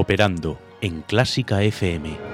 [0.00, 2.27] Operando en Clásica FM.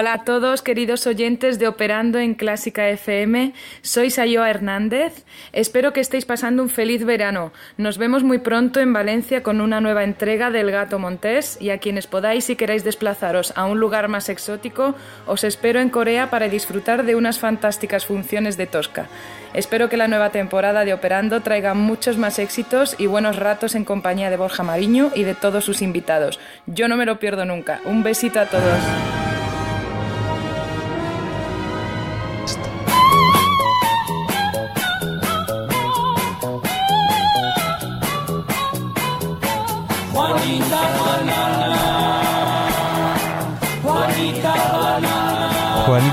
[0.00, 3.52] Hola a todos, queridos oyentes de Operando en Clásica FM.
[3.82, 5.26] Soy Sayoa Hernández.
[5.52, 7.52] Espero que estéis pasando un feliz verano.
[7.76, 11.76] Nos vemos muy pronto en Valencia con una nueva entrega del Gato Montés y a
[11.76, 14.94] quienes podáis y queráis desplazaros a un lugar más exótico,
[15.26, 19.06] os espero en Corea para disfrutar de unas fantásticas funciones de Tosca.
[19.52, 23.84] Espero que la nueva temporada de Operando traiga muchos más éxitos y buenos ratos en
[23.84, 26.40] compañía de Borja Mariño y de todos sus invitados.
[26.64, 27.82] Yo no me lo pierdo nunca.
[27.84, 29.19] Un besito a todos.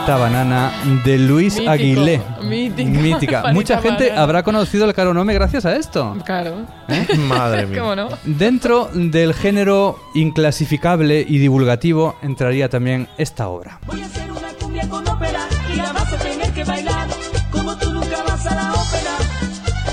[0.07, 0.71] Juanita Banana
[1.03, 2.21] de Luis Aguilé.
[2.41, 3.51] Mítica.
[3.51, 6.15] Mucha gente habrá conocido el Caronome gracias a esto.
[6.25, 6.65] Claro.
[6.87, 7.05] ¿Eh?
[7.17, 7.81] Madre mía.
[7.81, 8.07] ¿Cómo no?
[8.23, 13.81] Dentro del género inclasificable y divulgativo entraría también esta obra.
[13.85, 17.07] Voy a hacer una cumbia con ópera y la vas a tener que bailar.
[17.51, 19.17] Como tú nunca vas a la ópera,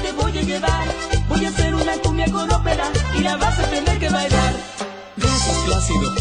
[0.00, 0.84] te voy a llevar.
[1.28, 2.84] Voy a hacer una cumbia con ópera
[3.19, 4.53] y la vas a tener que bailar.
[5.16, 6.14] Gracias, Plácido.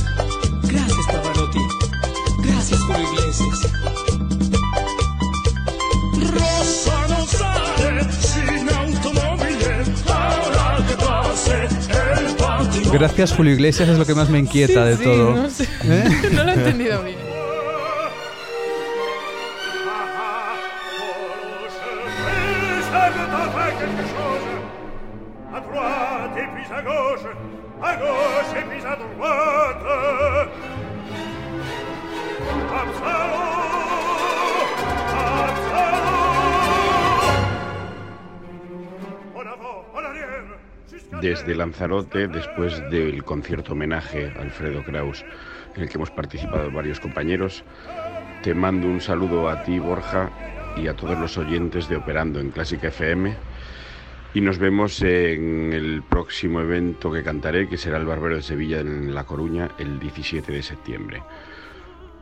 [0.63, 1.82] Gracias, Pavarotti.
[2.63, 3.59] Gracias, Julio Iglesias.
[6.31, 9.57] Rosa no sale sin automóvil.
[10.07, 12.91] Ahora que pase el patio.
[12.93, 15.35] Gracias Julio Iglesias es lo que más me inquieta de Sí, todo.
[15.35, 15.67] No, sé.
[15.83, 16.05] ¿Eh?
[16.31, 17.32] no lo he entendido bien.
[41.43, 45.25] Desde Lanzarote, después del concierto homenaje a Alfredo Kraus,
[45.75, 47.65] en el que hemos participado varios compañeros,
[48.43, 50.29] te mando un saludo a ti, Borja,
[50.77, 53.35] y a todos los oyentes de Operando en Clásica FM.
[54.33, 58.79] Y nos vemos en el próximo evento que cantaré, que será el Barbero de Sevilla
[58.79, 61.23] en La Coruña, el 17 de septiembre.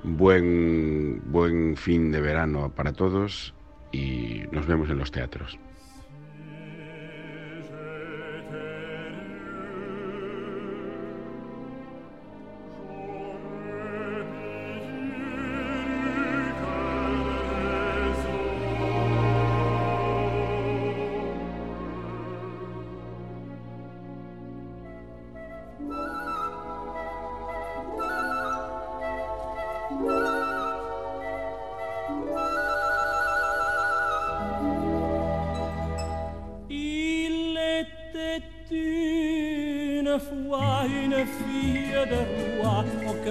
[0.01, 3.53] Buen, buen fin de verano para todos
[3.91, 5.59] y nos vemos en los teatros.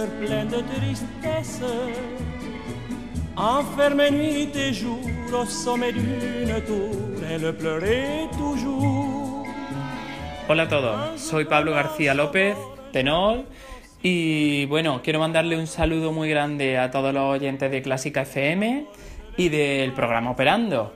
[0.06, 1.62] Plein de tristesse,
[3.36, 4.98] enfermée nuit et jour
[5.32, 9.46] au sommet d'une tour, elle pleurait toujours.
[10.48, 12.56] Hola a todos, soy Pablo García López,
[12.92, 13.44] tenor,
[14.02, 18.86] y bueno, quiero mandarle un saludo muy grande a todos los oyentes de Clásica FM
[19.36, 20.94] y del programa Operando.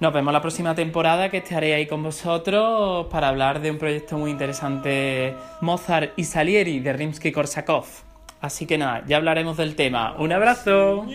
[0.00, 4.16] Nos vemos la próxima temporada que estaré ahí con vosotros para hablar de un proyecto
[4.18, 8.09] muy interesante, Mozart y Salieri de Rimsky-Korsakov.
[8.40, 10.14] Así que nada, ya hablaremos del tema.
[10.18, 11.06] ¡Un abrazo!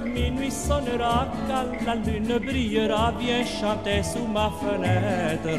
[0.00, 5.50] minuit sonnera, quand la lune brillera, viens chanter sous ma fenêtre.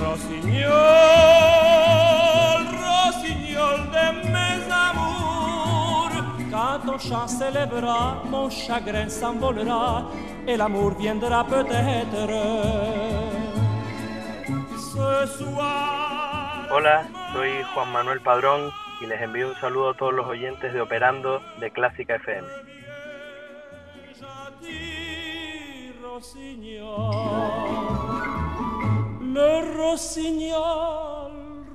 [0.00, 0.72] Rossignol,
[2.84, 6.16] rossignol de mes amours.
[6.50, 10.04] Quand ton chant s'élèvera, mon chagrin s'envolera
[10.46, 12.28] et l'amour viendra peut-être.
[14.76, 16.66] Ce soir.
[16.70, 18.70] Hola, soy Juan Manuel Padrón
[19.00, 22.46] y les envío un saludo a todos los oyentes de Operando de Clásica FM.
[29.20, 31.32] Le rossignol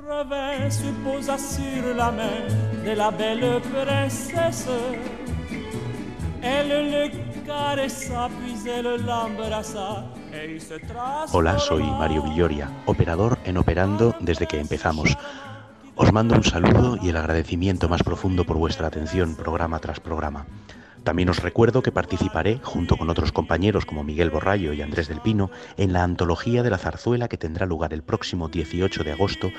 [0.07, 2.47] revint, se posa sur la main
[2.83, 4.69] de la belle princesse.
[6.41, 7.09] Elle le
[11.31, 15.17] Hola, soy Mario Villoria, operador en Operando desde que empezamos.
[15.95, 20.45] Os mando un saludo y el agradecimiento más profundo por vuestra atención programa tras programa.
[21.03, 25.21] También os recuerdo que participaré, junto con otros compañeros como Miguel Borrallo y Andrés del
[25.21, 29.49] Pino, en la antología de la zarzuela que tendrá lugar el próximo 18 de agosto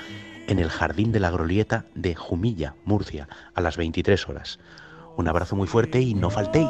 [0.47, 4.59] en el Jardín de la Glorieta de Jumilla, Murcia, a las 23 horas.
[5.17, 6.69] Un abrazo muy fuerte y no faltéis.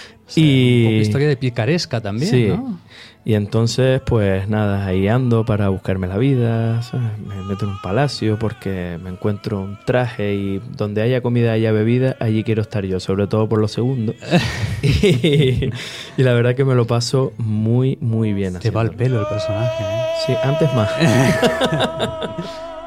[0.35, 2.47] y un historia de picaresca también, sí.
[2.47, 2.79] ¿no?
[3.23, 6.81] Y entonces, pues nada, ahí ando para buscarme la vida,
[7.23, 11.71] me meto en un palacio porque me encuentro un traje y donde haya comida, haya
[11.71, 14.15] bebida, allí quiero estar yo, sobre todo por lo segundo.
[14.81, 15.69] y,
[16.17, 18.57] y, la verdad que me lo paso muy, muy bien.
[18.57, 20.05] Te va el pelo el personaje, ¿eh?
[20.25, 20.89] Sí, antes más.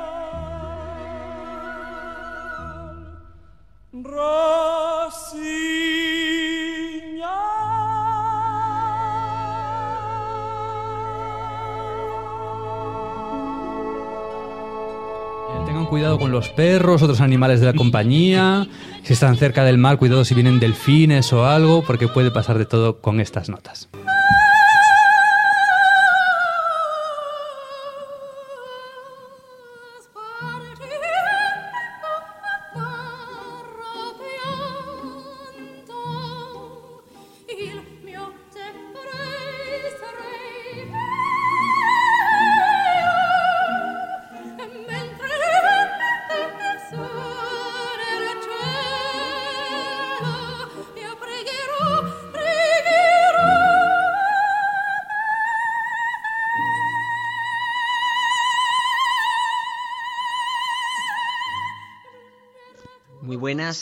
[16.45, 18.67] los perros, otros animales de la compañía.
[19.03, 22.67] Si están cerca del mar, cuidado si vienen delfines o algo, porque puede pasar de
[22.67, 23.89] todo con estas notas.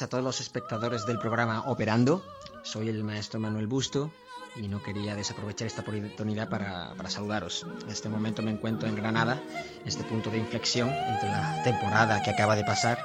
[0.00, 2.24] A todos los espectadores del programa Operando.
[2.62, 4.10] Soy el maestro Manuel Busto
[4.56, 7.66] y no quería desaprovechar esta oportunidad para, para, saludaros.
[7.82, 9.42] En este momento me encuentro en Granada,
[9.82, 12.98] en este punto de inflexión entre la temporada que acaba de pasar,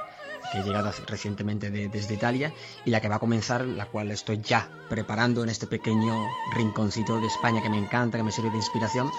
[0.50, 2.54] que he llegado recientemente de, desde Italia,
[2.86, 6.14] y la que va a comenzar, la cual estoy ya preparando en este pequeño
[6.54, 9.10] rinconcito de España que me encanta, que me sirve de inspiración,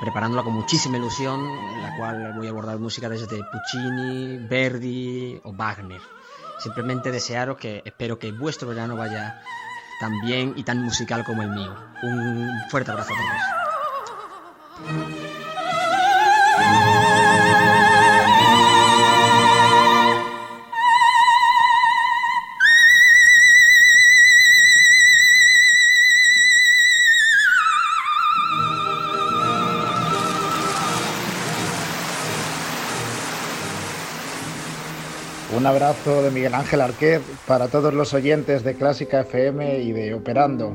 [0.00, 5.52] preparándola con muchísima ilusión, en la cual voy a abordar música desde Puccini, Verdi o
[5.52, 6.00] Wagner
[6.62, 9.42] simplemente desearos que espero que vuestro verano vaya
[10.00, 11.74] tan bien y tan musical como el mío.
[12.02, 13.16] Un fuerte abrazo a
[14.86, 15.19] todos.
[35.82, 40.70] Abrazo de Miguel Ángel Arquer para todos los oyentes de Clásica FM y de Operando.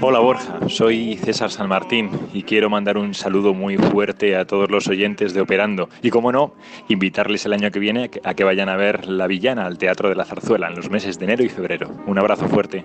[0.00, 4.70] Hola Borja, soy César San Martín y quiero mandar un saludo muy fuerte a todos
[4.70, 6.54] los oyentes de Operando y, como no,
[6.86, 10.14] invitarles el año que viene a que vayan a ver La Villana al Teatro de
[10.14, 11.90] la Zarzuela en los meses de enero y febrero.
[12.06, 12.84] Un abrazo fuerte.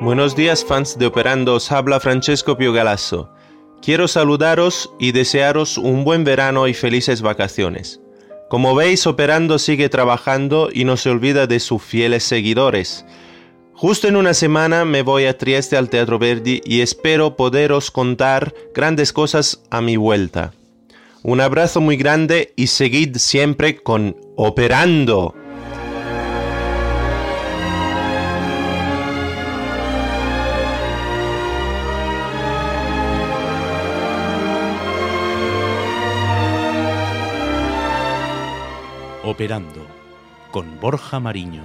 [0.00, 3.30] Buenos días fans de Operando, os habla Francesco Piogalasso.
[3.80, 8.00] Quiero saludaros y desearos un buen verano y felices vacaciones.
[8.48, 13.04] Como veis, Operando sigue trabajando y no se olvida de sus fieles seguidores.
[13.74, 18.54] Justo en una semana me voy a Trieste al Teatro Verdi y espero poderos contar
[18.72, 20.54] grandes cosas a mi vuelta.
[21.22, 25.34] Un abrazo muy grande y seguid siempre con Operando.
[39.36, 39.86] Operando
[40.50, 41.64] con Borja Mariño.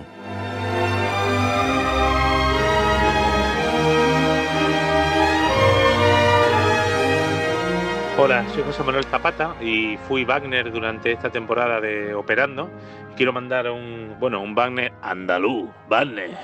[8.18, 12.70] Hola, soy José Manuel Zapata y fui Wagner durante esta temporada de Operando.
[13.16, 16.38] Quiero mandar un, bueno, un Wagner andaluz, Wagner.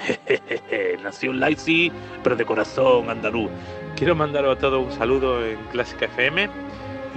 [1.03, 1.91] Nació en Leipzig,
[2.23, 3.49] pero de corazón andaluz.
[3.97, 6.49] Quiero mandaros a todos un saludo en Clásica FM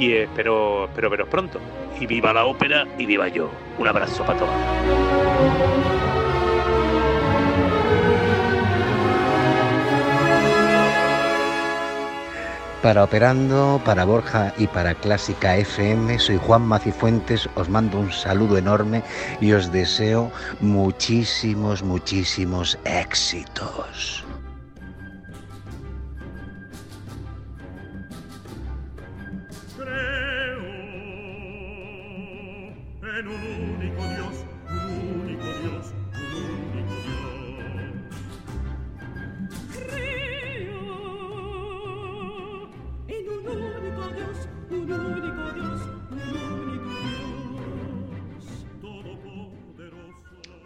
[0.00, 1.60] y espero, espero veros pronto.
[2.00, 3.50] Y viva la ópera y viva yo.
[3.78, 4.54] Un abrazo para todos.
[12.82, 18.56] Para Operando, para Borja y para Clásica FM, soy Juan Macifuentes, os mando un saludo
[18.56, 19.02] enorme
[19.38, 24.24] y os deseo muchísimos, muchísimos éxitos.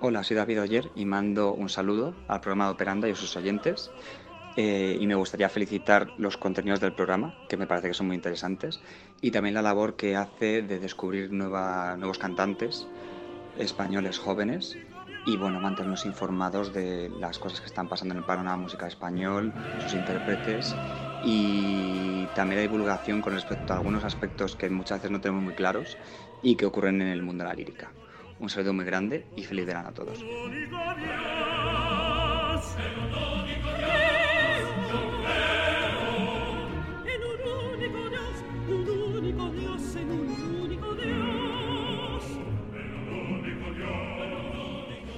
[0.06, 3.34] Hola, soy David Oyer y mando un saludo al programa de Operanda y a sus
[3.36, 3.90] oyentes.
[4.54, 8.16] Eh, y me gustaría felicitar los contenidos del programa, que me parece que son muy
[8.16, 8.82] interesantes,
[9.22, 12.86] y también la labor que hace de descubrir nuevos cantantes
[13.58, 14.76] españoles jóvenes
[15.24, 19.54] y bueno, mantenernos informados de las cosas que están pasando en el panorama musical español,
[19.78, 20.76] sus intérpretes
[21.24, 25.54] y también la divulgación con respecto a algunos aspectos que muchas veces no tenemos muy
[25.54, 25.96] claros
[26.42, 27.90] y que ocurren en el mundo de la lírica.
[28.40, 30.22] Un saludo muy grande y feliz verano a todos.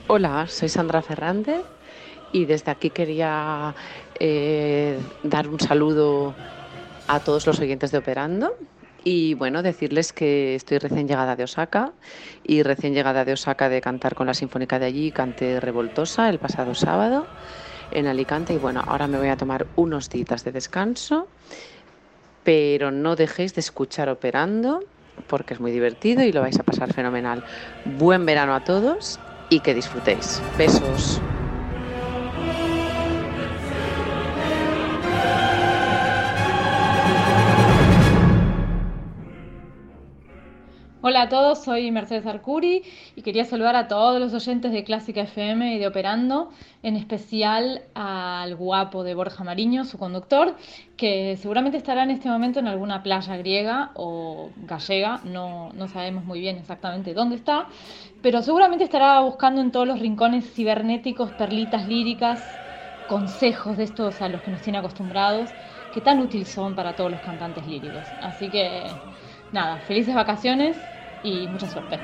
[0.08, 1.62] Hola, soy Sandra Fernández
[2.32, 3.75] y desde aquí quería
[4.20, 6.35] eh, dar un saludo
[7.08, 8.56] a todos los oyentes de Operando
[9.08, 11.92] y bueno, decirles que estoy recién llegada de Osaka
[12.42, 16.40] y recién llegada de Osaka de cantar con la Sinfónica de allí, canté Revoltosa el
[16.40, 17.25] pasado sábado
[17.92, 21.28] en Alicante y bueno, ahora me voy a tomar unos días de descanso,
[22.42, 24.80] pero no dejéis de escuchar Operando
[25.28, 27.44] porque es muy divertido y lo vais a pasar fenomenal.
[27.84, 30.42] Buen verano a todos y que disfrutéis.
[30.58, 31.20] Besos.
[41.08, 42.82] Hola a todos, soy Mercedes Arcuri
[43.14, 46.50] y quería saludar a todos los oyentes de Clásica FM y de Operando,
[46.82, 50.56] en especial al guapo de Borja Mariño, su conductor,
[50.96, 56.25] que seguramente estará en este momento en alguna playa griega o gallega, no, no sabemos
[56.25, 57.68] muy bien exactamente dónde está,
[58.20, 62.42] pero seguramente estará buscando en todos los rincones cibernéticos perlitas líricas,
[63.06, 65.50] consejos de estos a los que nos tiene acostumbrados,
[65.94, 68.08] que tan útiles son para todos los cantantes líricos.
[68.20, 68.82] Así que
[69.52, 70.76] nada, felices vacaciones
[71.26, 71.99] y mucha suerte.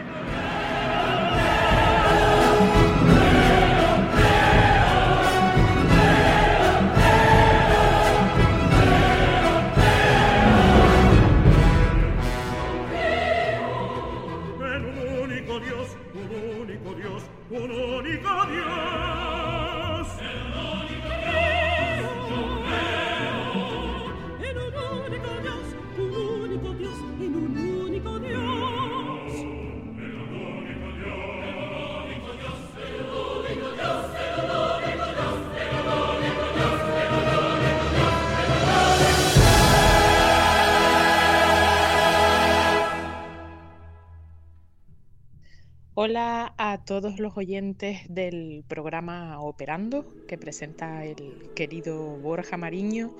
[46.05, 53.13] Hola a todos los oyentes del programa Operando que presenta el querido Borja Mariño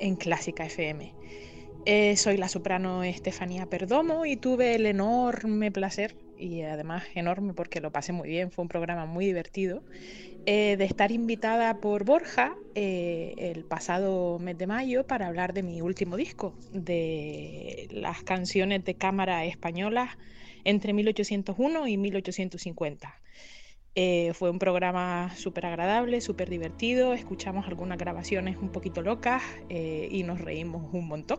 [0.00, 1.14] en Clásica FM.
[1.86, 7.80] Eh, soy la soprano Estefanía Perdomo y tuve el enorme placer, y además enorme porque
[7.80, 9.84] lo pasé muy bien, fue un programa muy divertido,
[10.44, 15.62] eh, de estar invitada por Borja eh, el pasado mes de mayo para hablar de
[15.62, 20.18] mi último disco, de las canciones de cámara españolas
[20.64, 23.20] entre 1801 y 1850.
[23.96, 30.08] Eh, fue un programa súper agradable, súper divertido, escuchamos algunas grabaciones un poquito locas eh,
[30.10, 31.38] y nos reímos un montón.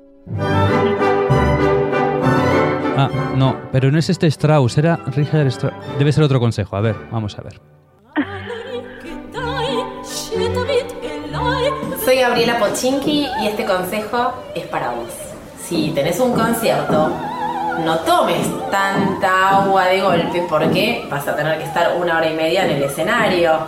[2.97, 5.75] Ah, no, pero no es este Strauss, era Richard Strauss.
[5.99, 6.75] Debe ser otro consejo.
[6.75, 7.61] A ver, vamos a ver.
[12.03, 15.09] Soy Gabriela Pochinki y este consejo es para vos.
[15.63, 17.11] Si tenés un concierto,
[17.83, 22.35] no tomes tanta agua de golpe porque vas a tener que estar una hora y
[22.35, 23.59] media en el escenario.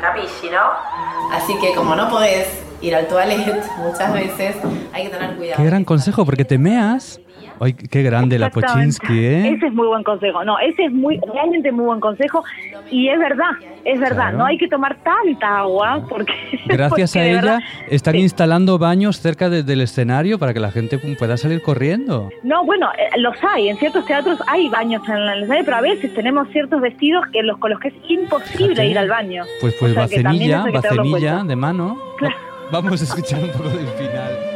[0.00, 1.36] Capisci, ¿no?
[1.36, 2.48] Así que como no podés
[2.80, 4.56] ir al toilet muchas veces,
[4.92, 5.62] hay que tener cuidado.
[5.62, 7.20] Qué gran consejo, porque te meas.
[7.60, 8.50] Ay, qué grande la.
[8.50, 9.48] Pochinski, ¿eh?
[9.54, 10.44] Ese es muy buen consejo.
[10.44, 12.42] No, ese es muy, realmente muy buen consejo.
[12.90, 13.50] Y es verdad,
[13.84, 14.16] es verdad.
[14.30, 14.38] Claro.
[14.38, 16.32] No hay que tomar tanta agua porque.
[16.66, 17.58] Gracias porque a ella verdad-
[17.90, 22.30] están instalando baños cerca de- del escenario para que la gente pueda salir corriendo.
[22.42, 23.68] No, bueno, eh, los hay.
[23.68, 27.42] En ciertos teatros hay baños en el escenario, pero a veces tenemos ciertos vestidos que
[27.42, 28.86] los, con los que es imposible Fíjate.
[28.88, 29.44] ir al baño.
[29.60, 31.98] Pues pues O sea vacenilla, vacenilla de mano.
[32.70, 34.55] Vamos a escuchar un poco del final.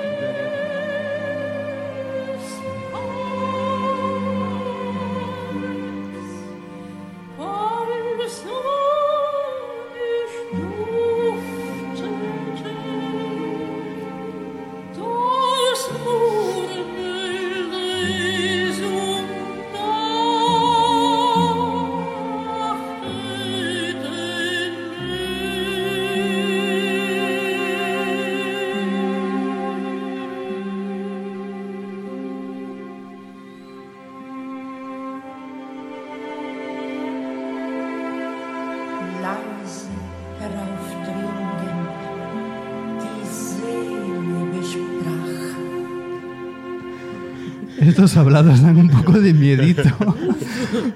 [47.90, 49.82] Estos hablados dan un poco de miedito.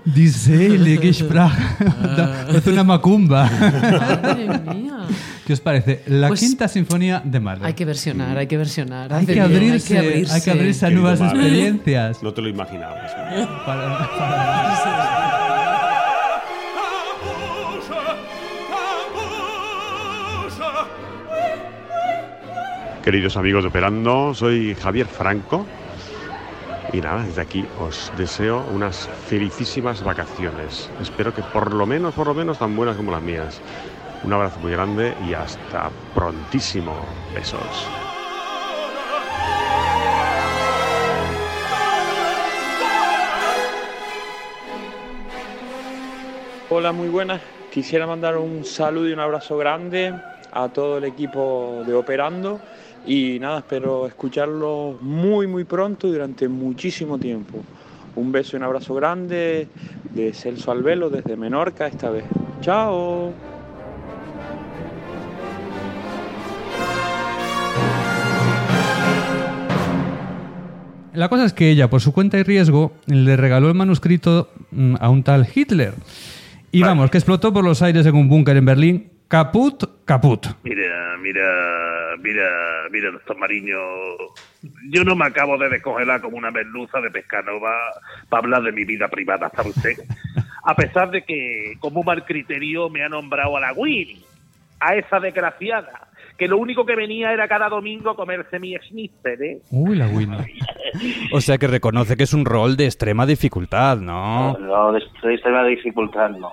[0.04, 1.52] Dice Sprach.
[2.54, 3.50] Es una macumba.
[3.50, 4.98] Madre mía.
[5.44, 6.02] ¿Qué os parece?
[6.06, 7.66] La Pues- quinta sinfonía de Mahler.
[7.66, 9.12] Hay que versionar, hay que versionar.
[9.12, 12.22] Hay Hace que bien, abrirse, hay que abrirse a Querido nuevas experiencias.
[12.22, 13.10] No te lo imaginabas.
[23.02, 25.66] Queridos amigos de Operando, soy Javier Franco
[26.94, 30.88] y nada, desde aquí os deseo unas felicísimas vacaciones.
[31.00, 33.60] Espero que por lo menos, por lo menos tan buenas como las mías.
[34.22, 36.94] Un abrazo muy grande y hasta prontísimo.
[37.34, 37.60] Besos.
[46.70, 47.40] Hola, muy buenas.
[47.72, 50.14] Quisiera mandar un saludo y un abrazo grande
[50.52, 52.60] a todo el equipo de Operando
[53.06, 57.62] y nada, espero escucharlo muy muy pronto y durante muchísimo tiempo.
[58.16, 59.68] Un beso y un abrazo grande
[60.10, 62.24] de Celso Albelo desde Menorca esta vez.
[62.60, 63.32] Chao.
[71.12, 74.96] La cosa es que ella, por su cuenta y riesgo, le regaló el manuscrito mm,
[74.98, 75.94] a un tal Hitler.
[76.72, 79.10] Y vamos, que explotó por los aires en un búnker en Berlín.
[79.34, 80.46] Caput, caput.
[80.62, 81.42] Mira, mira,
[82.20, 82.48] mira,
[82.92, 83.76] mira, doctor Mariño.
[84.92, 87.72] Yo no me acabo de descongelar como una merluza de pescanova
[88.28, 89.94] para hablar de mi vida privada, ¿sabe usted?
[90.62, 94.24] A pesar de que, como un mal criterio, me ha nombrado a la Winnie,
[94.78, 96.06] a esa desgraciada,
[96.38, 99.58] que lo único que venía era cada domingo a comerse mi schnitzel, ¿eh?
[99.72, 100.60] Uy, la Winnie.
[101.32, 104.56] O sea que reconoce que es un rol de extrema dificultad, ¿no?
[104.58, 106.52] No, de, de extrema dificultad no.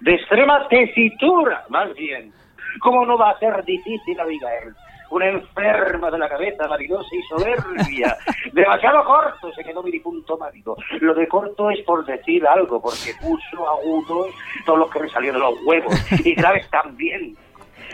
[0.00, 2.32] De extrema tesitura, más bien.
[2.80, 4.74] ¿Cómo no va a ser difícil, Abigail?
[5.10, 8.16] Una enferma de la cabeza, maridosa y soberbia.
[8.52, 10.76] Demasiado corto se quedó mi punto mágico.
[11.00, 14.28] Lo de corto es por decir algo, porque puso agudos
[14.66, 15.94] todos los que me salieron de los huevos.
[16.24, 17.36] Y graves también.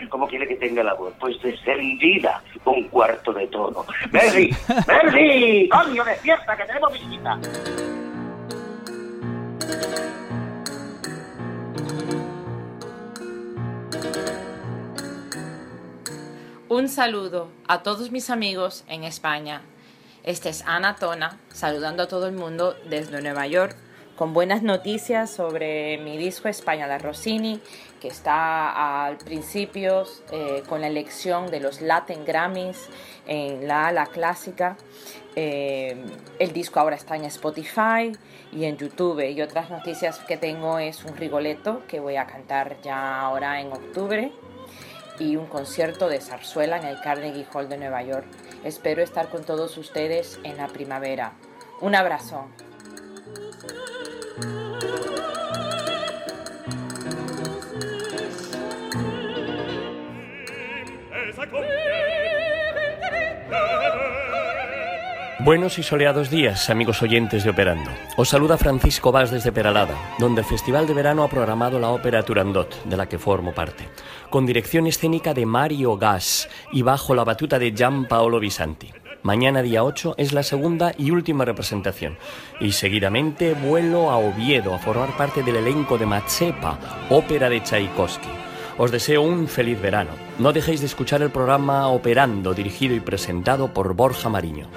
[0.08, 1.14] ¿Cómo quiere que tenga la voz?
[1.20, 3.84] Pues descendida, un cuarto de tono.
[4.10, 4.54] ¡Merry!
[4.88, 5.68] ¡Merry!
[5.68, 7.38] ¡Coño, despierta, que tenemos visita!
[16.74, 19.62] Un saludo a todos mis amigos en España.
[20.24, 23.76] Este es Ana Tona, saludando a todo el mundo desde Nueva York,
[24.16, 27.60] con buenas noticias sobre mi disco España de Rossini,
[28.00, 32.88] que está al principio eh, con la elección de los Latin Grammys
[33.28, 34.76] en la ala clásica.
[35.36, 36.04] Eh,
[36.40, 38.10] el disco ahora está en Spotify
[38.50, 39.20] y en YouTube.
[39.30, 43.72] Y otras noticias que tengo es un Rigoletto que voy a cantar ya ahora en
[43.72, 44.32] octubre
[45.18, 48.26] y un concierto de zarzuela en el Carnegie Hall de Nueva York.
[48.64, 51.32] Espero estar con todos ustedes en la primavera.
[51.80, 52.48] Un abrazo.
[65.44, 67.90] Buenos y soleados días, amigos oyentes de Operando.
[68.16, 72.22] Os saluda Francisco Vaz desde Peralada, donde el Festival de Verano ha programado la ópera
[72.22, 73.86] Turandot, de la que formo parte,
[74.30, 78.90] con dirección escénica de Mario Gas y bajo la batuta de Gian Paolo Visanti.
[79.22, 82.16] Mañana día 8 es la segunda y última representación
[82.58, 86.78] y seguidamente vuelo a Oviedo a formar parte del elenco de Mazepa,
[87.10, 88.30] ópera de Tchaikovsky.
[88.78, 90.10] Os deseo un feliz verano.
[90.38, 94.68] No dejéis de escuchar el programa Operando, dirigido y presentado por Borja Mariño.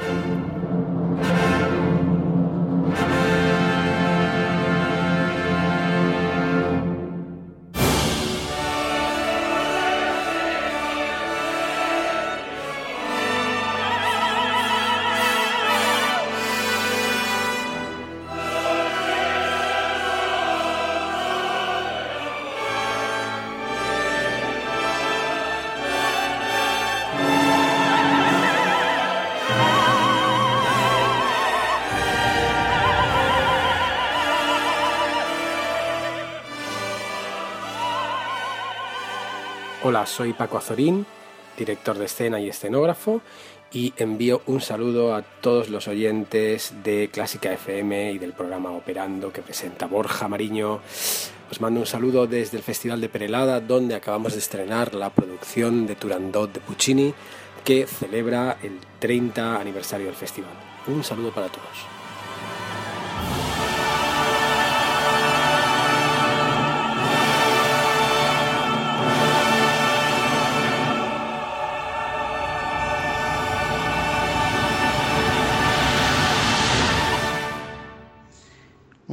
[39.83, 41.05] Hola, soy Paco Azorín,
[41.55, 43.21] director de escena y escenógrafo,
[43.71, 49.31] y envío un saludo a todos los oyentes de Clásica FM y del programa Operando
[49.31, 50.79] que presenta Borja Mariño.
[51.51, 55.85] Os mando un saludo desde el Festival de Perelada, donde acabamos de estrenar la producción
[55.85, 57.13] de Turandot de Puccini,
[57.63, 60.53] que celebra el 30 aniversario del festival.
[60.87, 61.96] Un saludo para todos.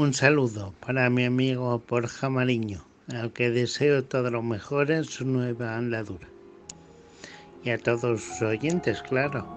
[0.04, 5.24] Un saludo para mi amigo Borja Mariño, al que deseo todo lo mejor en su
[5.24, 6.28] nueva andadura.
[7.64, 9.48] Y a todos sus oyentes, claro.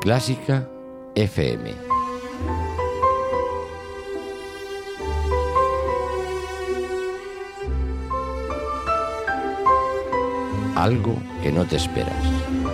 [0.00, 0.68] Clásica
[1.14, 1.74] FM.
[10.74, 12.67] Algo que no te esperas.